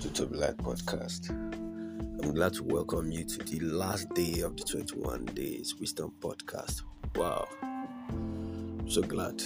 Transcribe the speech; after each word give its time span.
to 0.00 0.08
Toby 0.08 0.38
Light 0.38 0.56
Podcast. 0.56 1.28
I'm 1.28 2.32
glad 2.32 2.54
to 2.54 2.64
welcome 2.64 3.12
you 3.12 3.22
to 3.22 3.38
the 3.44 3.60
last 3.60 4.08
day 4.14 4.40
of 4.40 4.56
the 4.56 4.64
21 4.64 5.26
Days 5.26 5.74
Wisdom 5.78 6.14
Podcast. 6.20 6.80
Wow, 7.16 7.46
so 8.88 9.02
glad. 9.02 9.42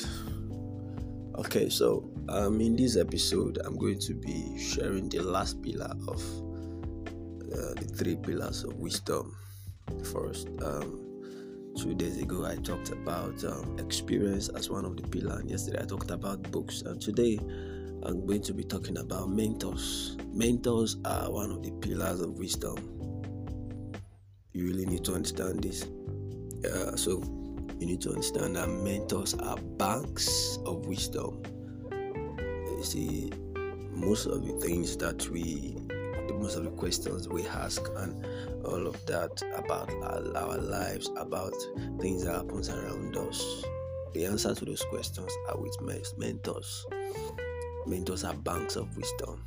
Okay, 1.40 1.68
so 1.68 2.08
um, 2.28 2.60
in 2.60 2.76
this 2.76 2.96
episode, 2.96 3.58
I'm 3.64 3.76
going 3.76 3.98
to 3.98 4.14
be 4.14 4.56
sharing 4.56 5.08
the 5.08 5.22
last 5.22 5.60
pillar 5.60 5.90
of 6.06 6.22
uh, 6.22 7.74
the 7.74 7.92
three 7.96 8.14
pillars 8.14 8.62
of 8.62 8.74
wisdom. 8.74 9.36
First, 10.12 10.50
um, 10.62 11.00
two 11.76 11.96
days 11.96 12.22
ago, 12.22 12.46
I 12.46 12.54
talked 12.56 12.90
about 12.90 13.42
um, 13.42 13.76
experience 13.80 14.50
as 14.50 14.70
one 14.70 14.84
of 14.84 14.96
the 14.96 15.08
pillars, 15.08 15.40
and 15.40 15.50
yesterday, 15.50 15.82
I 15.82 15.86
talked 15.86 16.12
about 16.12 16.48
books, 16.52 16.82
and 16.82 17.02
today, 17.02 17.40
I'm 18.06 18.26
going 18.26 18.42
to 18.42 18.52
be 18.52 18.62
talking 18.62 18.98
about 18.98 19.30
mentors. 19.30 20.18
Mentors 20.30 20.98
are 21.06 21.30
one 21.30 21.50
of 21.50 21.62
the 21.62 21.70
pillars 21.70 22.20
of 22.20 22.38
wisdom. 22.38 22.76
You 24.52 24.66
really 24.66 24.84
need 24.84 25.04
to 25.04 25.14
understand 25.14 25.62
this. 25.62 25.84
Uh, 26.64 26.96
so, 26.96 27.22
you 27.80 27.86
need 27.86 28.02
to 28.02 28.10
understand 28.10 28.56
that 28.56 28.68
mentors 28.68 29.32
are 29.34 29.56
banks 29.56 30.58
of 30.66 30.86
wisdom. 30.86 31.42
You 31.90 32.82
see, 32.82 33.32
most 33.90 34.26
of 34.26 34.46
the 34.46 34.52
things 34.60 34.98
that 34.98 35.26
we, 35.30 35.74
most 36.34 36.56
of 36.56 36.64
the 36.64 36.70
questions 36.72 37.26
we 37.26 37.46
ask, 37.46 37.82
and 37.96 38.26
all 38.66 38.86
of 38.86 39.04
that 39.06 39.42
about 39.56 39.90
our, 40.02 40.36
our 40.36 40.58
lives, 40.58 41.10
about 41.16 41.54
things 42.00 42.24
that 42.24 42.34
happens 42.34 42.68
around 42.68 43.16
us, 43.16 43.64
the 44.12 44.26
answer 44.26 44.54
to 44.54 44.64
those 44.66 44.82
questions 44.90 45.32
are 45.48 45.58
with 45.58 45.74
mentors. 46.18 46.84
Mentors 47.86 48.24
are 48.24 48.34
banks 48.34 48.76
of 48.76 48.96
wisdom. 48.96 49.44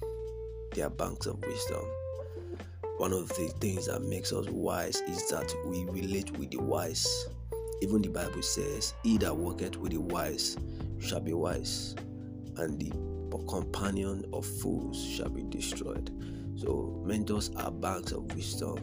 They 0.73 0.83
are 0.83 0.91
banks 0.91 1.25
of 1.25 1.43
wisdom. 1.43 1.83
One 2.97 3.11
of 3.11 3.29
the 3.29 3.51
things 3.59 3.87
that 3.87 4.03
makes 4.03 4.31
us 4.31 4.45
wise 4.49 4.97
is 5.07 5.27
that 5.29 5.51
we 5.65 5.85
relate 5.85 6.37
with 6.37 6.51
the 6.51 6.57
wise. 6.57 7.27
Even 7.81 8.03
the 8.03 8.09
Bible 8.09 8.43
says, 8.43 8.93
He 9.03 9.17
that 9.19 9.35
walketh 9.35 9.77
with 9.77 9.93
the 9.93 10.01
wise 10.01 10.55
shall 10.99 11.19
be 11.19 11.33
wise, 11.33 11.95
and 12.57 12.79
the 12.79 12.91
companion 13.47 14.23
of 14.33 14.45
fools 14.45 15.03
shall 15.03 15.29
be 15.29 15.43
destroyed. 15.43 16.11
So, 16.55 17.01
mentors 17.05 17.49
are 17.57 17.71
banks 17.71 18.11
of 18.11 18.33
wisdom. 18.35 18.77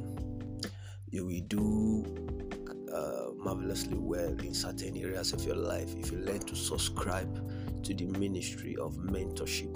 You 1.10 1.26
will 1.26 1.40
do 1.46 2.04
uh, 2.92 3.32
marvelously 3.36 3.98
well 3.98 4.36
in 4.40 4.52
certain 4.52 4.96
areas 4.96 5.32
of 5.32 5.44
your 5.44 5.56
life 5.56 5.94
if 5.96 6.10
you 6.10 6.18
learn 6.18 6.40
to 6.40 6.56
subscribe 6.56 7.38
to 7.84 7.94
the 7.94 8.06
ministry 8.18 8.76
of 8.76 8.96
mentorship. 8.96 9.72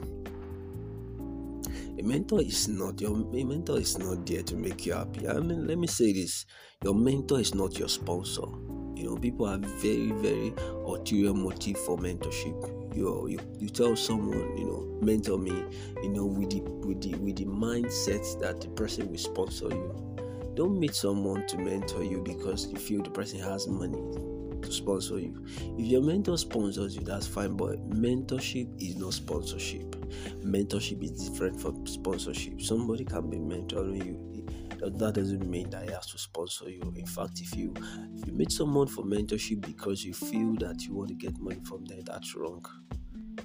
A 1.99 2.03
mentor 2.03 2.41
is 2.41 2.69
not 2.69 3.01
your 3.01 3.11
a 3.11 3.45
mentor 3.45 3.79
is 3.79 3.99
not 3.99 4.25
there 4.25 4.43
to 4.45 4.57
make 4.57 4.87
you 4.87 4.95
happy. 4.95 5.29
I 5.29 5.35
mean, 5.41 5.67
let 5.67 5.79
me 5.79 5.87
say 5.87 6.13
this: 6.13 6.47
your 6.83 6.95
mentor 6.95 7.41
is 7.41 7.55
not 7.55 7.79
your 7.79 7.89
sponsor. 7.89 8.47
You 8.95 9.05
know, 9.05 9.17
people 9.17 9.47
have 9.47 9.61
very, 9.61 10.11
very 10.13 10.55
ulterior 10.87 11.35
motive 11.35 11.79
for 11.79 11.99
mentorship. 11.99 12.97
You, 12.97 13.29
you 13.29 13.39
you 13.59 13.69
tell 13.69 13.95
someone, 13.95 14.57
you 14.57 14.65
know, 14.65 14.99
mentor 15.03 15.39
me, 15.39 15.65
you 16.03 16.09
know, 16.09 16.25
with 16.25 16.51
the 16.51 16.61
with 16.87 17.03
the 17.03 17.15
with 17.17 17.37
the 17.37 17.45
mindset 17.45 18.41
that 18.41 18.61
the 18.61 18.69
person 18.69 19.11
will 19.11 19.19
sponsor 19.19 19.69
you. 19.69 20.17
Don't 20.55 20.81
meet 20.81 20.95
someone 20.95 21.47
to 21.49 21.59
mentor 21.59 22.03
you 22.03 22.23
because 22.25 22.69
you 22.69 22.79
feel 22.79 23.03
the 23.03 23.11
person 23.11 23.39
has 23.41 23.69
money 23.69 24.03
to 24.63 24.73
sponsor 24.73 25.19
you. 25.19 25.45
If 25.79 25.87
your 25.87 26.03
mentor 26.03 26.39
sponsors 26.39 26.97
you, 26.97 27.03
that's 27.03 27.27
fine, 27.27 27.57
but 27.57 27.89
mentorship 27.91 28.69
is 28.81 28.97
not 28.97 29.15
sponsorship. 29.15 29.97
Mentorship 30.43 31.03
is 31.03 31.29
different 31.29 31.61
from 31.61 31.87
sponsorship. 31.87 32.61
Somebody 32.61 33.05
can 33.05 33.29
be 33.31 33.37
mentoring 33.39 34.05
you. 34.05 34.47
That 34.81 35.15
doesn't 35.15 35.49
mean 35.49 35.71
that 35.71 35.85
he 35.85 35.93
has 35.93 36.07
to 36.07 36.19
sponsor 36.19 36.71
you. 36.71 36.93
In 36.97 37.07
fact, 37.07 37.41
if 37.41 37.57
you 37.57 37.75
if 38.15 38.27
you 38.27 38.33
meet 38.33 38.53
someone 38.53 38.87
for 38.87 39.03
mentorship 39.03 39.61
because 39.61 40.05
you 40.05 40.15
feel 40.15 40.55
that 40.57 40.83
you 40.83 40.95
want 40.95 41.09
to 41.09 41.15
get 41.15 41.37
money 41.39 41.61
from 41.65 41.85
them, 41.85 42.01
that's 42.05 42.35
wrong. 42.37 42.65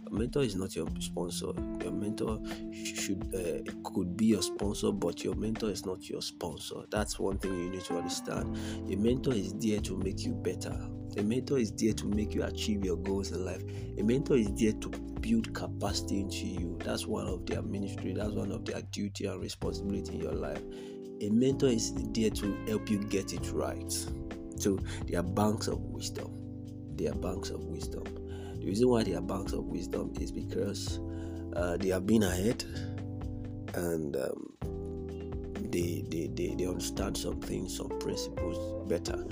A 0.06 0.13
mentor 0.13 0.44
is 0.44 0.56
not 0.56 0.75
your 0.75 0.88
sponsor. 1.00 1.53
Your 1.81 1.91
mentor 1.91 2.40
should 2.72 3.34
uh, 3.34 3.72
could 3.84 4.16
be 4.16 4.28
your 4.28 4.41
sponsor, 4.41 4.91
but 4.91 5.24
your 5.24 5.35
mentor 5.35 5.69
is 5.69 5.85
not 5.85 6.07
your 6.07 6.22
sponsor. 6.22 6.84
That's 6.91 7.18
one 7.19 7.38
thing 7.40 7.57
you 7.57 7.69
need 7.69 7.84
to 7.85 7.97
understand. 7.97 8.56
A 8.91 8.95
mentor 8.95 9.34
is 9.34 9.53
there 9.53 9.80
to 9.81 9.97
make 9.97 10.24
you 10.24 10.34
better. 10.34 10.78
A 11.18 11.24
mentor 11.24 11.57
is 11.57 11.72
there 11.72 11.94
to 11.94 12.06
make 12.07 12.34
you 12.34 12.44
achieve 12.44 12.84
your 12.84 12.97
goals 12.97 13.31
in 13.31 13.46
life. 13.46 13.63
A 13.97 14.03
mentor 14.03 14.38
is 14.38 14.51
there 14.56 14.74
to 14.74 14.90
build 15.22 15.53
capacity 15.53 16.19
into 16.19 16.46
you. 16.46 16.78
That's 16.84 17.07
one 17.07 17.28
of 17.28 17.46
their 17.46 17.62
ministry. 17.62 18.13
That's 18.13 18.34
one 18.34 18.51
of 18.51 18.66
their 18.66 18.81
duty 18.91 19.25
and 19.25 19.41
responsibility 19.41 20.16
in 20.16 20.22
your 20.22 20.34
life. 20.34 20.62
A 21.22 21.29
mentor 21.29 21.68
is 21.68 21.94
there 22.13 22.29
to 22.29 22.66
help 22.68 22.90
you 22.90 23.00
get 23.06 23.34
it 23.34 23.51
right. 23.51 23.91
So 24.57 24.79
they 25.07 25.16
are 25.16 25.24
banks 25.24 25.68
of 25.68 25.79
wisdom. 25.79 26.31
They 26.96 27.07
are 27.07 27.16
banks 27.16 27.50
of 27.50 27.63
wisdom. 27.63 28.03
The 28.59 28.66
reason 28.66 28.90
why 28.90 29.03
they 29.03 29.16
are 29.16 29.22
banks 29.22 29.53
of 29.53 29.66
wisdom 29.66 30.13
is 30.19 30.31
because 30.31 31.00
uh, 31.56 31.78
they 31.78 31.90
have 31.90 32.06
been 32.06 32.24
ahead 32.24 32.63
and 33.75 34.16
um, 34.16 34.53
they, 35.72 36.03
they, 36.09 36.30
they, 36.34 36.56
they 36.56 36.66
understand 36.66 37.18
some 37.18 37.41
things, 37.41 37.75
some 37.78 37.90
principles 38.00 38.88
better, 38.88 39.25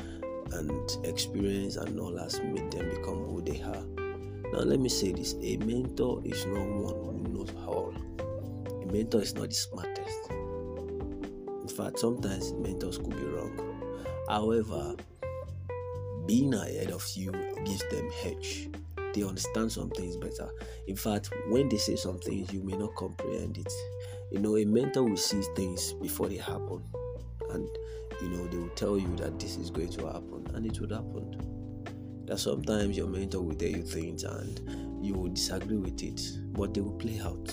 and 0.54 1.06
experience 1.06 1.76
and 1.76 2.00
all 2.00 2.18
has 2.18 2.40
made 2.40 2.72
them 2.72 2.90
become 2.90 3.24
who 3.26 3.42
they 3.42 3.62
are. 3.62 3.84
Now, 4.52 4.60
let 4.60 4.80
me 4.80 4.90
say 4.90 5.12
this 5.12 5.36
a 5.42 5.58
mentor 5.58 6.22
is 6.26 6.46
not 6.46 6.68
one 6.68 6.96
who 6.96 7.34
knows 7.34 7.52
all, 7.66 7.94
a 8.82 8.86
mentor 8.92 9.22
is 9.22 9.36
not 9.36 9.50
the 9.50 9.56
smartest. 9.56 10.30
In 10.30 11.68
fact, 11.68 12.00
sometimes 12.00 12.54
mentors 12.54 12.98
could 12.98 13.12
be 13.12 13.24
wrong. 13.24 13.58
However, 14.28 14.96
being 16.26 16.54
ahead 16.54 16.92
of 16.92 17.08
you 17.16 17.32
gives 17.66 17.88
them 17.90 18.10
edge 18.24 18.70
they 19.14 19.24
understand 19.24 19.72
some 19.72 19.90
things 19.90 20.16
better. 20.16 20.50
In 20.88 20.96
fact, 20.96 21.32
when 21.50 21.70
they 21.70 21.78
say 21.78 21.96
some 21.96 22.20
things, 22.20 22.52
you 22.54 22.64
may 22.64 22.78
not 22.78 22.96
comprehend 22.96 23.58
it. 23.58 23.72
You 24.32 24.40
know, 24.40 24.58
a 24.58 24.66
mentor 24.66 25.04
will 25.04 25.18
see 25.18 25.42
things 25.56 25.94
before 25.94 26.30
they 26.30 26.38
happen, 26.38 26.82
and 27.52 27.68
you 28.22 28.30
know, 28.30 28.48
they 28.48 28.58
will 28.58 28.70
tell 28.70 28.98
you 28.98 29.16
that 29.18 29.40
this 29.40 29.58
is 29.58 29.70
going 29.70 29.90
to 29.94 30.06
happen, 30.08 30.46
and 30.54 30.66
it 30.66 30.80
would 30.80 30.92
happen. 30.92 31.36
That 32.26 32.38
sometimes 32.38 32.96
your 32.96 33.08
mentor 33.08 33.42
will 33.42 33.56
tell 33.56 33.70
you 33.70 33.84
things 33.84 34.24
and 34.24 35.04
you 35.04 35.14
will 35.14 35.30
disagree 35.30 35.78
with 35.78 36.02
it, 36.04 36.22
but 36.54 36.74
they 36.74 36.82
will 36.82 36.98
play 36.98 37.20
out. 37.20 37.48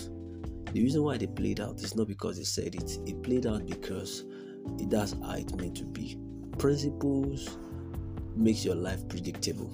The 0.71 0.83
reason 0.83 1.03
why 1.03 1.17
they 1.17 1.27
played 1.27 1.59
out 1.59 1.81
is 1.81 1.95
not 1.95 2.07
because 2.07 2.37
they 2.37 2.43
said 2.43 2.75
it, 2.75 2.99
it 3.05 3.21
played 3.23 3.47
out 3.47 3.65
because 3.65 4.25
it 4.77 4.89
does 4.89 5.15
how 5.23 5.33
it 5.33 5.55
meant 5.55 5.75
to 5.77 5.85
be. 5.85 6.17
Principles 6.57 7.57
makes 8.35 8.63
your 8.63 8.75
life 8.75 9.07
predictable 9.09 9.71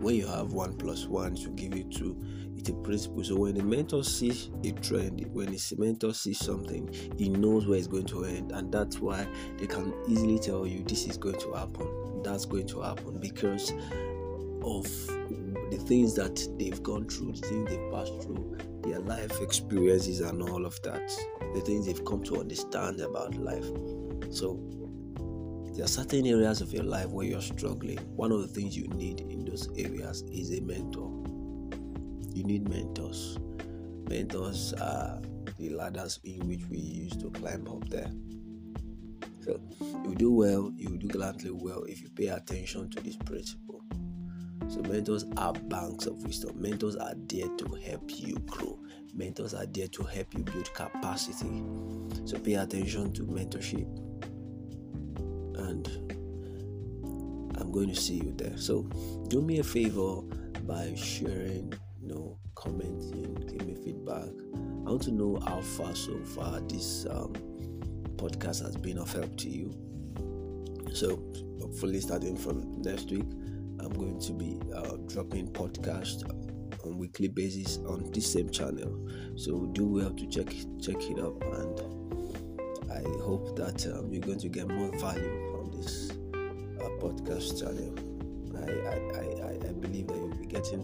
when 0.00 0.16
you 0.16 0.26
have 0.26 0.52
one 0.52 0.74
plus 0.76 1.06
one 1.06 1.34
to 1.36 1.48
give 1.50 1.74
you 1.74 1.84
two 1.84 2.20
a 2.68 2.72
principle 2.74 3.24
so 3.24 3.36
when 3.36 3.56
a 3.58 3.62
mentor 3.62 4.04
sees 4.04 4.50
a 4.64 4.72
trend 4.72 5.24
when 5.32 5.48
a 5.48 5.58
mentor 5.78 6.12
sees 6.12 6.38
something 6.38 6.88
he 7.16 7.28
knows 7.28 7.66
where 7.66 7.78
it's 7.78 7.86
going 7.86 8.06
to 8.06 8.24
end 8.24 8.52
and 8.52 8.72
that's 8.72 8.98
why 8.98 9.26
they 9.58 9.66
can 9.66 9.92
easily 10.08 10.38
tell 10.38 10.66
you 10.66 10.82
this 10.84 11.06
is 11.06 11.16
going 11.16 11.38
to 11.38 11.52
happen 11.52 12.22
that's 12.22 12.44
going 12.44 12.66
to 12.66 12.80
happen 12.80 13.18
because 13.18 13.72
of 14.62 14.84
the 15.70 15.82
things 15.86 16.14
that 16.14 16.46
they've 16.58 16.82
gone 16.82 17.08
through 17.08 17.32
the 17.32 17.46
things 17.46 17.70
they've 17.70 17.92
passed 17.92 18.22
through 18.22 18.56
their 18.84 19.00
life 19.00 19.40
experiences 19.40 20.20
and 20.20 20.42
all 20.42 20.66
of 20.66 20.80
that 20.82 21.10
the 21.54 21.60
things 21.60 21.86
they've 21.86 22.04
come 22.04 22.22
to 22.22 22.38
understand 22.38 23.00
about 23.00 23.34
life 23.36 23.66
so 24.30 24.60
there 25.74 25.86
are 25.86 25.88
certain 25.88 26.26
areas 26.26 26.60
of 26.60 26.70
your 26.70 26.84
life 26.84 27.06
where 27.06 27.26
you're 27.26 27.40
struggling. 27.40 27.96
One 28.14 28.30
of 28.30 28.42
the 28.42 28.48
things 28.48 28.76
you 28.76 28.88
need 28.88 29.20
in 29.20 29.46
those 29.46 29.70
areas 29.78 30.22
is 30.30 30.52
a 30.52 30.60
mentor. 30.60 31.10
You 32.34 32.44
need 32.44 32.68
mentors. 32.68 33.38
Mentors 34.08 34.72
are 34.74 35.20
the 35.58 35.70
ladders 35.70 36.20
in 36.24 36.46
which 36.48 36.64
we 36.68 36.78
use 36.78 37.16
to 37.16 37.30
climb 37.30 37.68
up 37.68 37.88
there. 37.88 38.10
So 39.40 39.60
you 40.04 40.14
do 40.14 40.32
well, 40.32 40.72
you 40.76 40.98
do 40.98 41.08
gladly 41.08 41.50
well 41.50 41.82
if 41.84 42.00
you 42.00 42.08
pay 42.10 42.28
attention 42.28 42.90
to 42.90 43.02
this 43.02 43.16
principle. 43.16 43.82
So 44.68 44.80
mentors 44.82 45.24
are 45.36 45.52
banks 45.52 46.06
of 46.06 46.22
wisdom. 46.22 46.60
Mentors 46.60 46.96
are 46.96 47.14
there 47.26 47.48
to 47.48 47.78
help 47.86 48.04
you 48.08 48.36
grow. 48.46 48.78
Mentors 49.14 49.52
are 49.54 49.66
there 49.66 49.88
to 49.88 50.02
help 50.04 50.32
you 50.34 50.44
build 50.44 50.72
capacity. 50.74 51.62
So 52.24 52.38
pay 52.38 52.54
attention 52.54 53.12
to 53.14 53.22
mentorship 53.24 53.86
and 55.58 55.86
I'm 57.58 57.70
going 57.70 57.88
to 57.88 57.96
see 57.96 58.14
you 58.14 58.32
there. 58.36 58.56
So 58.56 58.82
do 59.28 59.42
me 59.42 59.58
a 59.58 59.64
favor 59.64 60.22
by 60.66 60.94
sharing, 60.94 61.74
you 62.02 62.08
know, 62.08 62.38
commenting, 62.54 63.34
give 63.46 63.66
me 63.66 63.74
feedback. 63.74 64.28
I 64.86 64.90
want 64.90 65.02
to 65.02 65.12
know 65.12 65.38
how 65.46 65.60
far 65.60 65.94
so 65.94 66.18
far 66.18 66.60
this 66.60 67.06
um, 67.08 67.32
podcast 68.16 68.62
has 68.62 68.76
been 68.76 68.98
of 68.98 69.12
help 69.12 69.36
to 69.38 69.48
you. 69.48 69.72
So 70.92 71.22
hopefully 71.60 72.00
starting 72.00 72.36
from 72.36 72.82
next 72.82 73.10
week, 73.10 73.30
I'm 73.80 73.92
going 73.92 74.20
to 74.20 74.32
be 74.32 74.60
uh, 74.74 74.96
dropping 75.06 75.48
podcast 75.48 76.28
on 76.84 76.98
weekly 76.98 77.28
basis 77.28 77.78
on 77.78 78.10
this 78.12 78.32
same 78.32 78.50
channel. 78.50 79.08
So 79.36 79.66
do 79.66 79.86
well 79.86 80.10
to 80.10 80.26
check 80.26 80.48
check 80.80 81.00
it 81.10 81.18
up, 81.20 81.40
and 81.42 81.80
I 82.90 83.02
hope 83.22 83.56
that 83.56 83.86
um, 83.86 84.12
you're 84.12 84.22
going 84.22 84.40
to 84.40 84.48
get 84.48 84.68
more 84.68 84.90
value 84.98 85.50
from 85.52 85.70
this 85.72 86.10
uh, 86.10 86.88
podcast 87.00 87.60
channel. 87.60 87.94
I, 88.54 88.70
I, 88.88 89.46
I, 89.46 89.68
I 89.68 89.72
believe 89.72 90.08
that 90.08 90.16
you'll 90.16 90.28
be 90.28 90.46
getting 90.46 90.82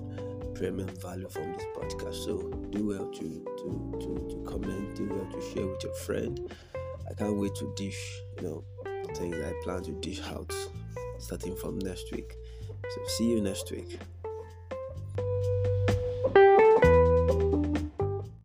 premium 0.59 0.89
value 0.97 1.29
from 1.29 1.53
this 1.53 1.65
podcast. 1.77 2.25
So 2.25 2.51
do 2.71 2.89
well 2.89 3.07
to 3.07 3.45
to, 3.59 3.99
to, 4.01 4.29
to 4.29 4.45
comment, 4.45 4.97
do 4.97 5.09
well 5.09 5.31
to 5.33 5.41
share 5.53 5.67
with 5.67 5.83
your 5.85 5.95
friend. 5.95 6.53
I 7.09 7.15
can't 7.15 7.37
wait 7.37 7.55
to 7.57 7.73
dish, 7.77 8.21
you 8.37 8.43
know, 8.43 8.65
things 9.15 9.37
I 9.37 9.53
plan 9.63 9.85
to 9.85 9.93
dish 10.01 10.21
out 10.25 10.53
starting 11.19 11.55
from 11.57 11.79
next 11.79 12.11
week. 12.13 12.35
So 12.91 13.07
see 13.07 13.31
you 13.31 13.41
next 13.41 13.71
week. 13.71 13.99